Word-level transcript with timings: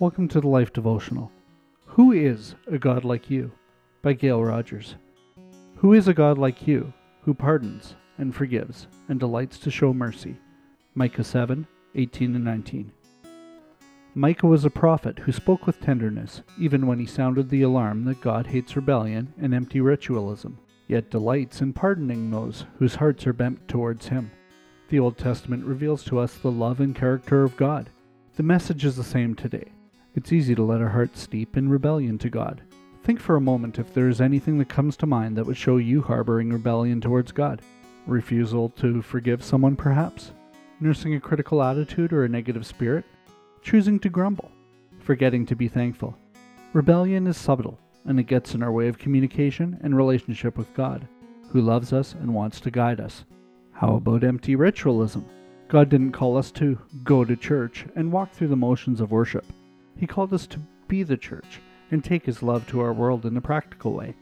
Welcome 0.00 0.28
to 0.28 0.40
the 0.40 0.46
Life 0.46 0.72
Devotional. 0.72 1.32
Who 1.86 2.12
is 2.12 2.54
a 2.68 2.78
God 2.78 3.04
like 3.04 3.28
you? 3.28 3.50
By 4.00 4.12
Gail 4.12 4.44
Rodgers. 4.44 4.94
Who 5.74 5.92
is 5.92 6.06
a 6.06 6.14
God 6.14 6.38
like 6.38 6.68
you, 6.68 6.92
who 7.22 7.34
pardons 7.34 7.96
and 8.16 8.32
forgives 8.32 8.86
and 9.08 9.18
delights 9.18 9.58
to 9.58 9.72
show 9.72 9.92
mercy? 9.92 10.36
Micah 10.94 11.24
7 11.24 11.66
18 11.96 12.36
and 12.36 12.44
19. 12.44 12.92
Micah 14.14 14.46
was 14.46 14.64
a 14.64 14.70
prophet 14.70 15.18
who 15.18 15.32
spoke 15.32 15.66
with 15.66 15.80
tenderness, 15.80 16.42
even 16.60 16.86
when 16.86 17.00
he 17.00 17.06
sounded 17.06 17.50
the 17.50 17.62
alarm 17.62 18.04
that 18.04 18.20
God 18.20 18.46
hates 18.46 18.76
rebellion 18.76 19.34
and 19.40 19.52
empty 19.52 19.80
ritualism, 19.80 20.60
yet 20.86 21.10
delights 21.10 21.60
in 21.60 21.72
pardoning 21.72 22.30
those 22.30 22.66
whose 22.78 22.94
hearts 22.94 23.26
are 23.26 23.32
bent 23.32 23.66
towards 23.66 24.06
him. 24.06 24.30
The 24.90 25.00
Old 25.00 25.18
Testament 25.18 25.64
reveals 25.64 26.04
to 26.04 26.20
us 26.20 26.34
the 26.34 26.52
love 26.52 26.78
and 26.78 26.94
character 26.94 27.42
of 27.42 27.56
God. 27.56 27.90
The 28.36 28.44
message 28.44 28.84
is 28.84 28.94
the 28.94 29.02
same 29.02 29.34
today. 29.34 29.72
It's 30.18 30.32
easy 30.32 30.56
to 30.56 30.64
let 30.64 30.80
our 30.80 30.88
hearts 30.88 31.20
steep 31.20 31.56
in 31.56 31.68
rebellion 31.68 32.18
to 32.18 32.28
God. 32.28 32.60
Think 33.04 33.20
for 33.20 33.36
a 33.36 33.40
moment 33.40 33.78
if 33.78 33.94
there 33.94 34.08
is 34.08 34.20
anything 34.20 34.58
that 34.58 34.68
comes 34.68 34.96
to 34.96 35.06
mind 35.06 35.36
that 35.36 35.46
would 35.46 35.56
show 35.56 35.76
you 35.76 36.02
harboring 36.02 36.52
rebellion 36.52 37.00
towards 37.00 37.30
God. 37.30 37.62
Refusal 38.04 38.70
to 38.70 39.00
forgive 39.00 39.44
someone, 39.44 39.76
perhaps? 39.76 40.32
Nursing 40.80 41.14
a 41.14 41.20
critical 41.20 41.62
attitude 41.62 42.12
or 42.12 42.24
a 42.24 42.28
negative 42.28 42.66
spirit? 42.66 43.04
Choosing 43.62 44.00
to 44.00 44.08
grumble? 44.08 44.50
Forgetting 44.98 45.46
to 45.46 45.54
be 45.54 45.68
thankful? 45.68 46.18
Rebellion 46.72 47.28
is 47.28 47.36
subtle, 47.36 47.78
and 48.04 48.18
it 48.18 48.24
gets 48.24 48.56
in 48.56 48.62
our 48.64 48.72
way 48.72 48.88
of 48.88 48.98
communication 48.98 49.78
and 49.84 49.96
relationship 49.96 50.58
with 50.58 50.74
God, 50.74 51.06
who 51.50 51.60
loves 51.60 51.92
us 51.92 52.14
and 52.14 52.34
wants 52.34 52.58
to 52.62 52.72
guide 52.72 52.98
us. 52.98 53.24
How 53.70 53.94
about 53.94 54.24
empty 54.24 54.56
ritualism? 54.56 55.24
God 55.68 55.88
didn't 55.88 56.10
call 56.10 56.36
us 56.36 56.50
to 56.52 56.76
go 57.04 57.24
to 57.24 57.36
church 57.36 57.86
and 57.94 58.10
walk 58.10 58.32
through 58.32 58.48
the 58.48 58.56
motions 58.56 59.00
of 59.00 59.12
worship. 59.12 59.44
He 59.98 60.06
called 60.06 60.32
us 60.32 60.46
to 60.48 60.60
be 60.86 61.02
the 61.02 61.16
church 61.16 61.60
and 61.90 62.02
take 62.02 62.24
His 62.24 62.42
love 62.42 62.66
to 62.68 62.80
our 62.80 62.92
world 62.92 63.26
in 63.26 63.36
a 63.36 63.40
practical 63.40 63.92
way. 63.92 64.14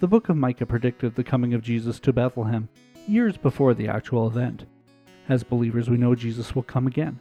The 0.00 0.06
book 0.06 0.28
of 0.28 0.36
Micah 0.36 0.66
predicted 0.66 1.14
the 1.14 1.24
coming 1.24 1.52
of 1.52 1.62
Jesus 1.62 1.98
to 2.00 2.12
Bethlehem 2.12 2.68
years 3.06 3.36
before 3.36 3.74
the 3.74 3.88
actual 3.88 4.26
event. 4.26 4.66
As 5.28 5.42
believers, 5.42 5.90
we 5.90 5.96
know 5.96 6.14
Jesus 6.14 6.54
will 6.54 6.62
come 6.62 6.86
again. 6.86 7.18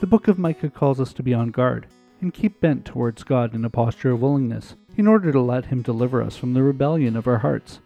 The 0.00 0.06
book 0.06 0.28
of 0.28 0.38
Micah 0.38 0.70
calls 0.70 1.00
us 1.00 1.12
to 1.14 1.22
be 1.22 1.34
on 1.34 1.50
guard 1.50 1.86
and 2.20 2.32
keep 2.32 2.60
bent 2.60 2.84
towards 2.84 3.22
God 3.22 3.54
in 3.54 3.64
a 3.64 3.70
posture 3.70 4.12
of 4.12 4.22
willingness 4.22 4.76
in 4.96 5.06
order 5.06 5.32
to 5.32 5.40
let 5.40 5.66
Him 5.66 5.82
deliver 5.82 6.22
us 6.22 6.36
from 6.36 6.54
the 6.54 6.62
rebellion 6.62 7.16
of 7.16 7.26
our 7.26 7.38
hearts. 7.38 7.80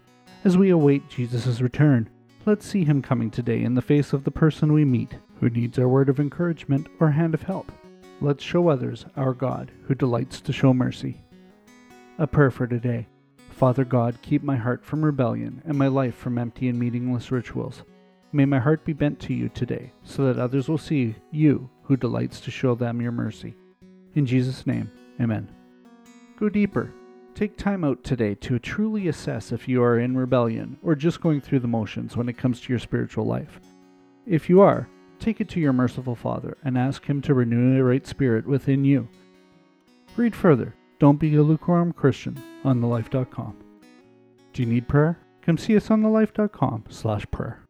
As 0.44 0.56
we 0.56 0.70
await 0.70 1.08
Jesus' 1.08 1.60
return, 1.60 2.08
let's 2.46 2.66
see 2.66 2.84
Him 2.84 3.02
coming 3.02 3.30
today 3.30 3.62
in 3.62 3.74
the 3.74 3.82
face 3.82 4.12
of 4.12 4.24
the 4.24 4.30
person 4.30 4.72
we 4.72 4.84
meet 4.84 5.16
who 5.40 5.50
needs 5.50 5.78
our 5.78 5.88
word 5.88 6.08
of 6.08 6.20
encouragement 6.20 6.86
or 7.00 7.10
hand 7.10 7.34
of 7.34 7.42
help. 7.42 7.72
Let's 8.20 8.42
show 8.42 8.68
others 8.68 9.06
our 9.16 9.32
God 9.32 9.70
who 9.84 9.94
delights 9.94 10.40
to 10.40 10.52
show 10.52 10.74
mercy. 10.74 11.20
A 12.18 12.26
prayer 12.26 12.50
for 12.50 12.66
today. 12.66 13.06
Father 13.50 13.84
God, 13.84 14.18
keep 14.22 14.42
my 14.42 14.56
heart 14.56 14.84
from 14.84 15.04
rebellion 15.04 15.62
and 15.64 15.78
my 15.78 15.86
life 15.86 16.16
from 16.16 16.36
empty 16.36 16.68
and 16.68 16.76
meaningless 16.76 17.30
rituals. 17.30 17.84
May 18.32 18.44
my 18.44 18.58
heart 18.58 18.84
be 18.84 18.92
bent 18.92 19.20
to 19.20 19.34
you 19.34 19.48
today, 19.48 19.92
so 20.02 20.24
that 20.24 20.40
others 20.40 20.68
will 20.68 20.78
see 20.78 21.14
you 21.30 21.70
who 21.82 21.96
delights 21.96 22.40
to 22.40 22.50
show 22.50 22.74
them 22.74 23.00
your 23.00 23.12
mercy. 23.12 23.54
In 24.14 24.26
Jesus' 24.26 24.66
name, 24.66 24.90
amen. 25.20 25.48
Go 26.36 26.48
deeper. 26.48 26.92
Take 27.36 27.56
time 27.56 27.84
out 27.84 28.02
today 28.02 28.34
to 28.34 28.58
truly 28.58 29.06
assess 29.06 29.52
if 29.52 29.68
you 29.68 29.80
are 29.80 30.00
in 30.00 30.16
rebellion 30.16 30.76
or 30.82 30.96
just 30.96 31.20
going 31.20 31.40
through 31.40 31.60
the 31.60 31.68
motions 31.68 32.16
when 32.16 32.28
it 32.28 32.36
comes 32.36 32.60
to 32.60 32.72
your 32.72 32.80
spiritual 32.80 33.26
life. 33.26 33.60
If 34.26 34.48
you 34.48 34.60
are, 34.60 34.88
take 35.18 35.40
it 35.40 35.48
to 35.50 35.60
your 35.60 35.72
merciful 35.72 36.14
Father 36.14 36.56
and 36.64 36.78
ask 36.78 37.06
Him 37.06 37.20
to 37.22 37.34
renew 37.34 37.78
a 37.78 37.84
right 37.84 38.06
spirit 38.06 38.46
within 38.46 38.84
you. 38.84 39.08
Read 40.16 40.34
further. 40.34 40.74
Don't 40.98 41.20
be 41.20 41.34
a 41.36 41.42
lukewarm 41.42 41.92
Christian 41.92 42.42
on 42.64 42.80
thelife.com. 42.80 43.56
Do 44.52 44.62
you 44.62 44.68
need 44.68 44.88
prayer? 44.88 45.18
Come 45.42 45.58
see 45.58 45.76
us 45.76 45.90
on 45.90 46.02
thelife.com 46.02 46.84
slash 46.88 47.24
prayer. 47.30 47.62